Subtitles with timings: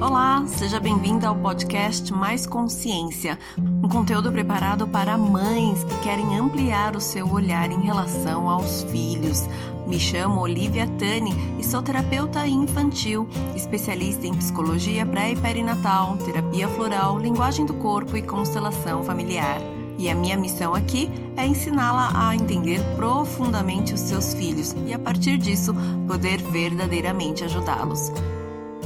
[0.00, 6.96] Olá, seja bem-vinda ao podcast Mais Consciência, um conteúdo preparado para mães que querem ampliar
[6.96, 9.46] o seu olhar em relação aos filhos.
[9.86, 16.66] Me chamo Olivia Tani e sou terapeuta infantil, especialista em psicologia pré e perinatal, terapia
[16.66, 19.60] floral, linguagem do corpo e constelação familiar.
[19.98, 24.98] E a minha missão aqui é ensiná-la a entender profundamente os seus filhos e, a
[24.98, 25.74] partir disso,
[26.06, 28.10] poder verdadeiramente ajudá-los.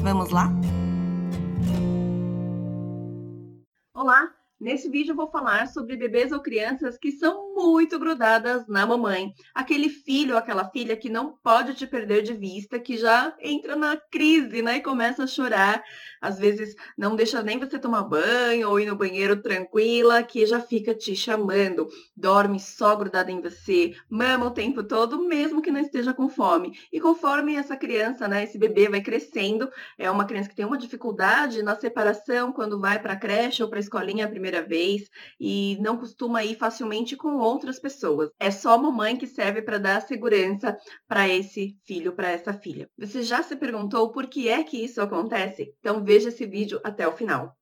[0.02, 0.52] Vamos lá?
[4.64, 9.34] Nesse vídeo eu vou falar sobre bebês ou crianças que são muito grudadas na mamãe.
[9.54, 13.76] Aquele filho ou aquela filha que não pode te perder de vista, que já entra
[13.76, 14.78] na crise, né?
[14.78, 15.84] E começa a chorar.
[16.18, 20.58] Às vezes não deixa nem você tomar banho ou ir no banheiro tranquila, que já
[20.60, 21.86] fica te chamando.
[22.16, 26.72] Dorme só grudada em você, mama o tempo todo, mesmo que não esteja com fome.
[26.90, 30.78] E conforme essa criança, né, esse bebê vai crescendo, é uma criança que tem uma
[30.78, 35.08] dificuldade na separação quando vai para a creche ou para a escolinha a primeira vez
[35.38, 38.30] e não costuma ir facilmente com outras pessoas.
[38.38, 42.88] É só a mamãe que serve para dar segurança para esse filho, para essa filha.
[42.98, 45.74] Você já se perguntou por que é que isso acontece?
[45.80, 47.56] Então veja esse vídeo até o final.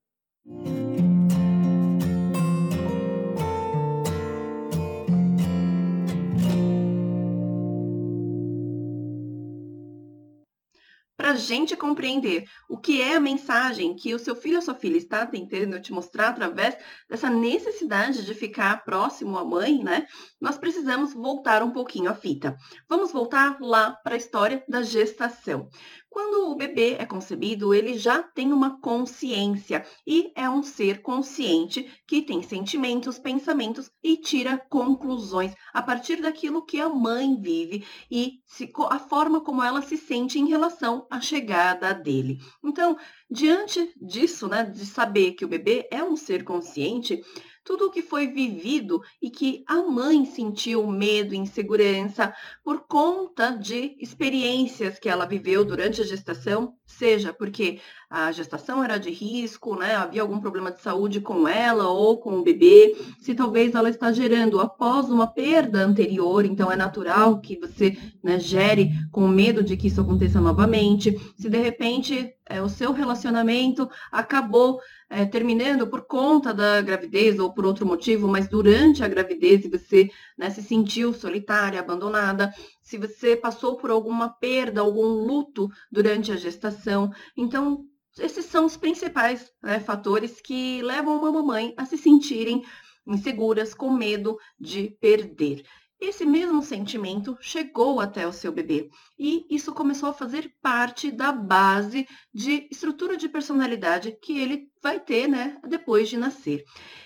[11.23, 14.75] Para a gente compreender o que é a mensagem que o seu filho ou sua
[14.75, 16.77] filha está tentando te mostrar através
[17.09, 20.05] dessa necessidade de ficar próximo à mãe, né?
[20.41, 22.57] Nós precisamos voltar um pouquinho a fita.
[22.89, 25.69] Vamos voltar lá para a história da gestação.
[26.13, 31.91] Quando o bebê é concebido, ele já tem uma consciência e é um ser consciente
[32.07, 38.43] que tem sentimentos, pensamentos e tira conclusões a partir daquilo que a mãe vive e
[38.47, 42.39] se, a forma como ela se sente em relação à chegada dele.
[42.63, 42.99] Então,
[43.31, 47.23] diante disso, né, de saber que o bebê é um ser consciente,
[47.65, 53.97] tudo o que foi vivido e que a mãe sentiu medo, insegurança por conta de
[54.01, 59.95] experiências que ela viveu durante a gestação, seja porque a gestação era de risco, né?
[59.95, 64.13] Havia algum problema de saúde com ela ou com o bebê, se talvez ela está
[64.13, 69.77] gerando após uma perda anterior, então é natural que você né, gere com medo de
[69.77, 71.19] que isso aconteça novamente.
[71.39, 77.53] Se de repente é, o seu relacionamento acabou é, terminando por conta da gravidez ou
[77.55, 82.53] por outro motivo, mas durante a gravidez você né, se sentiu solitária, abandonada,
[82.83, 87.87] se você passou por alguma perda, algum luto durante a gestação, então
[88.19, 92.63] esses são os principais né, fatores que levam uma mamãe a se sentirem
[93.07, 95.65] inseguras, com medo de perder.
[96.05, 101.31] Esse mesmo sentimento chegou até o seu bebê e isso começou a fazer parte da
[101.31, 106.65] base de estrutura de personalidade que ele vai ter, né, depois de nascer.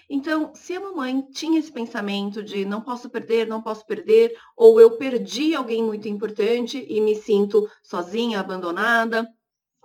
[0.08, 4.80] Então, se a mamãe tinha esse pensamento de não posso perder, não posso perder, ou
[4.80, 9.28] eu perdi alguém muito importante e me sinto sozinha, abandonada,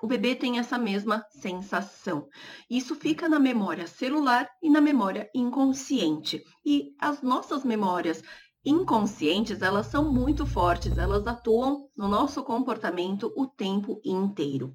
[0.02, 2.30] o bebê tem essa mesma sensação.
[2.70, 6.42] Isso fica na memória celular e na memória inconsciente.
[6.66, 8.24] E as nossas memórias
[8.64, 14.74] inconscientes, elas são muito fortes, elas atuam no nosso comportamento o tempo inteiro.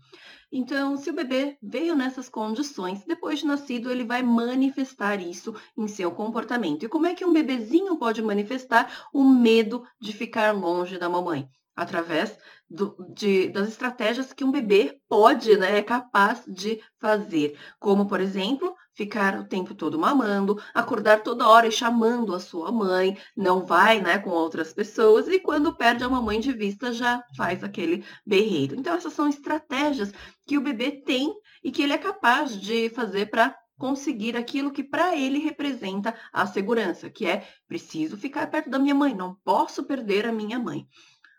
[0.50, 5.86] Então, se o bebê veio nessas condições, depois de nascido, ele vai manifestar isso em
[5.88, 6.84] seu comportamento.
[6.84, 11.48] E como é que um bebezinho pode manifestar o medo de ficar longe da mamãe?
[11.76, 12.38] através
[12.68, 18.18] do, de, das estratégias que um bebê pode, né, é capaz de fazer, como, por
[18.18, 23.64] exemplo, ficar o tempo todo mamando, acordar toda hora e chamando a sua mãe, não
[23.64, 28.04] vai, né, com outras pessoas, e quando perde a mamãe de vista, já faz aquele
[28.26, 28.74] berreiro.
[28.74, 30.12] Então, essas são estratégias
[30.46, 34.82] que o bebê tem e que ele é capaz de fazer para conseguir aquilo que
[34.82, 39.84] para ele representa a segurança, que é preciso ficar perto da minha mãe, não posso
[39.84, 40.86] perder a minha mãe.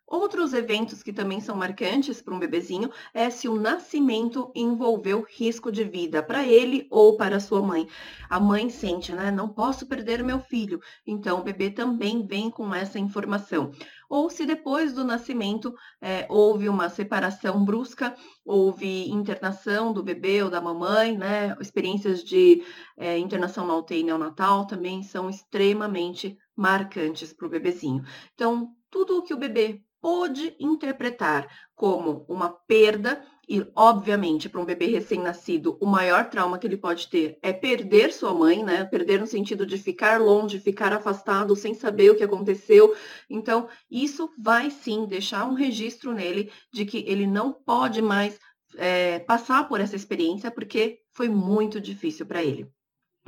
[0.10, 5.70] Outros eventos que também são marcantes para um bebezinho é se o nascimento envolveu risco
[5.70, 7.90] de vida para ele ou para sua mãe.
[8.30, 9.30] A mãe sente, né?
[9.32, 10.80] Não posso perder meu filho.
[11.06, 13.72] Então, o bebê também vem com essa informação.
[14.10, 18.16] Ou se depois do nascimento é, houve uma separação brusca,
[18.46, 21.54] houve internação do bebê ou da mamãe, né?
[21.60, 22.64] Experiências de
[22.96, 28.06] é, internação na UTI neonatal também são extremamente marcantes para o bebezinho.
[28.34, 34.66] Então, tudo o que o bebê pode interpretar como uma perda, e obviamente para um
[34.66, 38.84] bebê recém-nascido, o maior trauma que ele pode ter é perder sua mãe, né?
[38.84, 42.94] Perder no sentido de ficar longe, ficar afastado, sem saber o que aconteceu.
[43.30, 48.38] Então, isso vai sim deixar um registro nele de que ele não pode mais
[48.76, 52.70] é, passar por essa experiência, porque foi muito difícil para ele.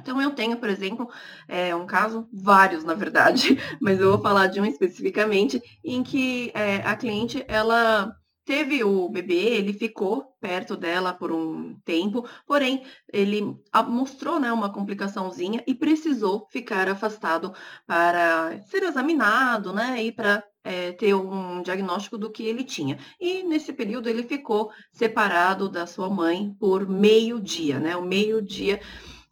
[0.01, 1.09] Então, eu tenho, por exemplo,
[1.47, 6.51] é, um caso, vários na verdade, mas eu vou falar de um especificamente, em que
[6.53, 8.13] é, a cliente, ela
[8.49, 13.55] teve o bebê, ele ficou perto dela por um tempo, porém ele
[13.87, 17.53] mostrou né, uma complicaçãozinha e precisou ficar afastado
[17.85, 22.97] para ser examinado, né, e para é, ter um diagnóstico do que ele tinha.
[23.19, 28.41] E nesse período ele ficou separado da sua mãe por meio dia, né, o meio
[28.41, 28.79] dia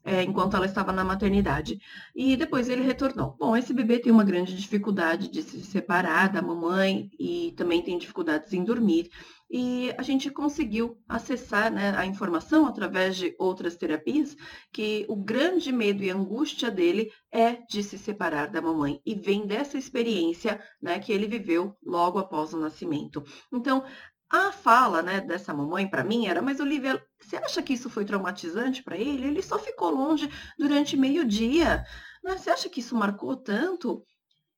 [0.07, 1.77] é, enquanto ela estava na maternidade.
[2.15, 3.35] E depois ele retornou.
[3.37, 7.97] Bom, esse bebê tem uma grande dificuldade de se separar da mamãe e também tem
[7.97, 9.09] dificuldades em dormir.
[9.51, 14.35] E a gente conseguiu acessar né, a informação através de outras terapias
[14.71, 19.45] que o grande medo e angústia dele é de se separar da mamãe e vem
[19.45, 23.23] dessa experiência né, que ele viveu logo após o nascimento.
[23.51, 23.83] Então,
[24.29, 28.03] a fala, né, dessa mamãe para mim era, mas Olivia, você acha que isso foi
[28.03, 29.25] traumatizante para ele?
[29.25, 31.85] Ele só ficou longe durante meio dia.
[32.23, 32.37] Né?
[32.37, 34.03] Você acha que isso marcou tanto?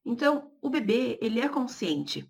[0.03, 2.27] Então, o bebê, ele é consciente.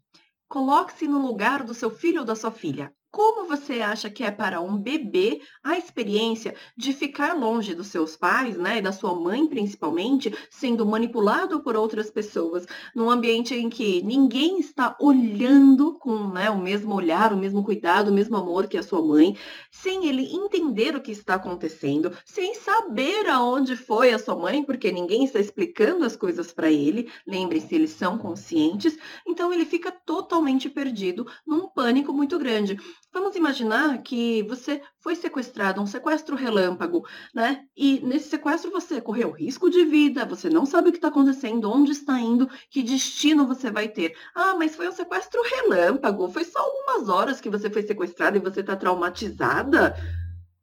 [0.49, 2.93] Coloque-se no lugar do seu filho ou da sua filha.
[3.11, 8.15] Como você acha que é para um bebê a experiência de ficar longe dos seus
[8.15, 13.67] pais, né, e da sua mãe principalmente, sendo manipulado por outras pessoas, num ambiente em
[13.67, 18.67] que ninguém está olhando com né, o mesmo olhar, o mesmo cuidado, o mesmo amor
[18.67, 19.35] que a sua mãe,
[19.71, 24.91] sem ele entender o que está acontecendo, sem saber aonde foi a sua mãe, porque
[24.91, 27.11] ninguém está explicando as coisas para ele.
[27.25, 28.95] Lembre-se, eles são conscientes,
[29.27, 32.77] então ele fica totalmente perdido num pânico muito grande.
[33.11, 37.03] Vamos imaginar que você foi sequestrado, um sequestro relâmpago,
[37.33, 37.65] né?
[37.75, 41.71] E nesse sequestro você correu risco de vida, você não sabe o que está acontecendo,
[41.71, 44.15] onde está indo, que destino você vai ter.
[44.35, 48.41] Ah, mas foi um sequestro relâmpago, foi só algumas horas que você foi sequestrada e
[48.41, 49.95] você está traumatizada.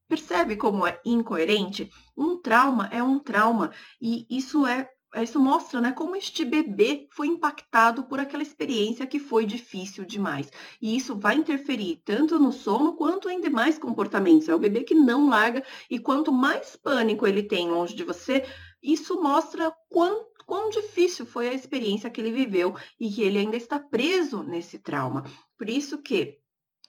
[0.09, 1.91] Percebe como é incoerente?
[2.17, 4.89] Um trauma é um trauma e isso é
[5.23, 10.51] isso mostra né, como este bebê foi impactado por aquela experiência que foi difícil demais.
[10.81, 14.49] E isso vai interferir tanto no sono quanto em demais comportamentos.
[14.49, 18.45] É o bebê que não larga, e quanto mais pânico ele tem longe de você,
[18.83, 23.57] isso mostra quão, quão difícil foi a experiência que ele viveu e que ele ainda
[23.57, 25.25] está preso nesse trauma.
[25.57, 26.39] Por isso que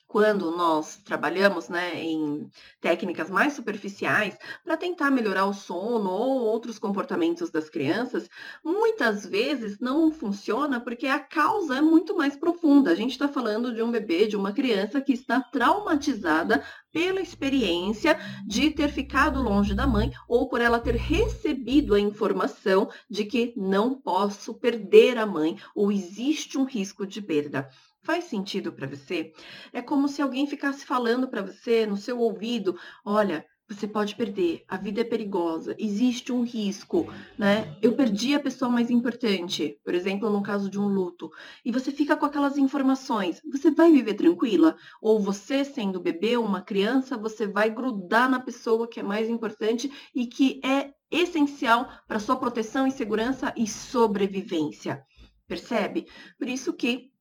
[0.07, 2.49] quando nós trabalhamos né, em
[2.79, 8.29] técnicas mais superficiais para tentar melhorar o sono ou outros comportamentos das crianças,
[8.63, 12.91] muitas vezes não funciona porque a causa é muito mais profunda.
[12.91, 18.17] A gente está falando de um bebê, de uma criança que está traumatizada pela experiência
[18.47, 23.53] de ter ficado longe da mãe ou por ela ter recebido a informação de que
[23.57, 27.69] não posso perder a mãe ou existe um risco de perda.
[28.07, 29.33] Faz sentido para você?
[29.73, 34.63] É como se alguém ficasse falando para você no seu ouvido: olha, você pode perder,
[34.65, 37.05] a vida é perigosa, existe um risco,
[37.37, 37.77] né?
[37.81, 41.29] Eu perdi a pessoa mais importante, por exemplo, no caso de um luto,
[41.65, 44.77] e você fica com aquelas informações, você vai viver tranquila?
[45.01, 49.27] Ou você, sendo bebê ou uma criança, você vai grudar na pessoa que é mais
[49.27, 55.03] importante e que é essencial para sua proteção e segurança e sobrevivência.
[55.45, 56.05] Percebe?
[56.39, 57.11] Por isso que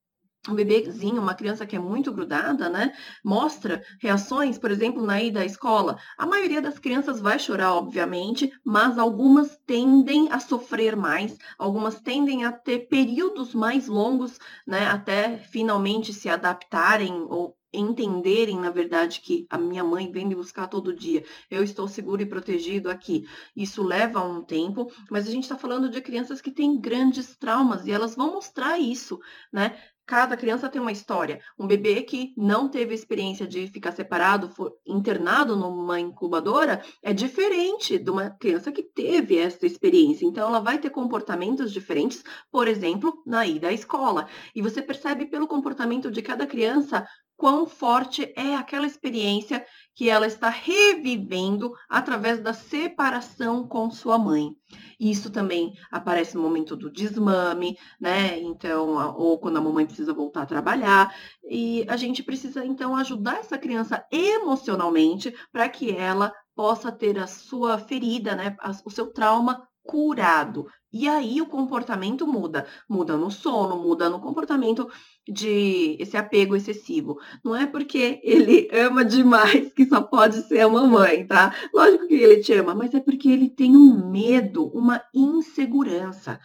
[0.48, 2.92] um bebezinho, uma criança que é muito grudada, né,
[3.24, 5.98] mostra reações, por exemplo, na ida à escola.
[6.16, 12.44] A maioria das crianças vai chorar, obviamente, mas algumas tendem a sofrer mais, algumas tendem
[12.44, 19.46] a ter períodos mais longos, né, até finalmente se adaptarem ou entenderem, na verdade, que
[19.50, 23.28] a minha mãe vem me buscar todo dia, eu estou seguro e protegido aqui.
[23.54, 27.86] Isso leva um tempo, mas a gente está falando de crianças que têm grandes traumas
[27.86, 29.18] e elas vão mostrar isso,
[29.52, 29.78] né?
[30.06, 31.40] Cada criança tem uma história.
[31.58, 34.48] Um bebê que não teve experiência de ficar separado,
[34.86, 40.24] internado numa incubadora, é diferente de uma criança que teve essa experiência.
[40.24, 42.22] Então, ela vai ter comportamentos diferentes,
[42.52, 44.28] por exemplo, na ida à escola.
[44.54, 47.04] E você percebe pelo comportamento de cada criança
[47.36, 49.64] quão forte é aquela experiência
[49.94, 54.50] que ela está revivendo através da separação com sua mãe.
[54.98, 58.38] Isso também aparece no momento do desmame, né?
[58.40, 61.14] Então, ou quando a mamãe precisa voltar a trabalhar.
[61.48, 67.26] E a gente precisa, então, ajudar essa criança emocionalmente para que ela possa ter a
[67.26, 68.56] sua ferida, né?
[68.84, 70.66] O seu trauma curado.
[70.92, 74.88] E aí o comportamento muda, muda no sono, muda no comportamento
[75.28, 77.18] de esse apego excessivo.
[77.44, 81.54] Não é porque ele ama demais que só pode ser a mamãe, tá?
[81.74, 86.40] Lógico que ele te ama, mas é porque ele tem um medo, uma insegurança.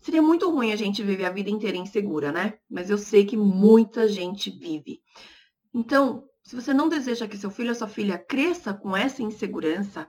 [0.00, 2.54] Seria muito ruim a gente viver a vida inteira insegura, né?
[2.70, 5.00] Mas eu sei que muita gente vive.
[5.74, 10.08] Então, Se você não deseja que seu filho ou sua filha cresça com essa insegurança,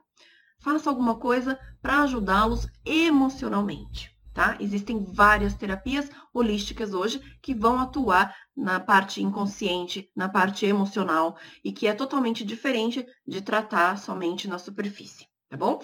[0.62, 4.12] faça alguma coisa para ajudá-los emocionalmente.
[4.34, 4.56] Tá?
[4.62, 11.74] Existem várias terapias holísticas hoje que vão atuar na parte inconsciente, na parte emocional e
[11.74, 15.82] que é totalmente diferente de tratar somente na superfície, tá bom?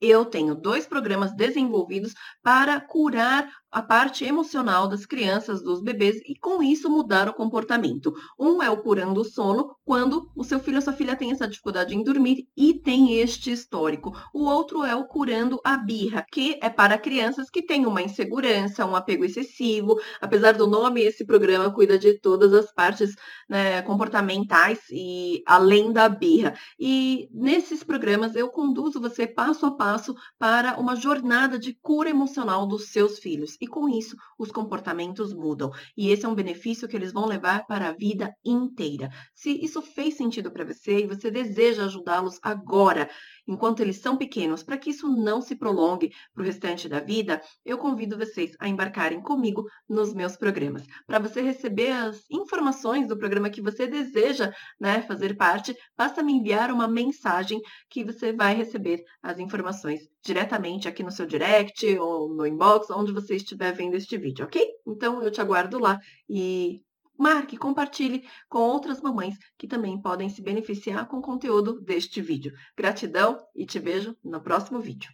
[0.00, 6.34] Eu tenho dois programas desenvolvidos para curar a parte emocional das crianças, dos bebês e
[6.38, 8.12] com isso mudar o comportamento.
[8.38, 11.46] Um é o curando o sono, quando o seu filho ou sua filha tem essa
[11.46, 14.12] dificuldade em dormir e tem este histórico.
[14.34, 18.86] O outro é o curando a birra, que é para crianças que têm uma insegurança,
[18.86, 19.98] um apego excessivo.
[20.20, 23.14] Apesar do nome, esse programa cuida de todas as partes
[23.48, 26.54] né, comportamentais e além da birra.
[26.78, 32.66] E nesses programas eu conduzo você passo a passo para uma jornada de cura emocional
[32.66, 35.70] dos seus filhos e com isso os comportamentos mudam.
[35.96, 39.10] E esse é um benefício que eles vão levar para a vida inteira.
[39.34, 43.08] Se isso fez sentido para você e você deseja ajudá-los agora,
[43.46, 47.40] enquanto eles são pequenos, para que isso não se prolongue para o restante da vida,
[47.64, 50.84] eu convido vocês a embarcarem comigo nos meus programas.
[51.06, 56.32] Para você receber as informações do programa que você deseja né, fazer parte, basta me
[56.32, 62.28] enviar uma mensagem que você vai receber as informações diretamente aqui no seu direct ou
[62.34, 64.64] no inbox, onde você estiver vendo este vídeo, ok?
[64.86, 66.82] Então eu te aguardo lá e
[67.18, 72.52] marque, compartilhe com outras mamães que também podem se beneficiar com o conteúdo deste vídeo.
[72.76, 75.10] Gratidão e te vejo no próximo vídeo.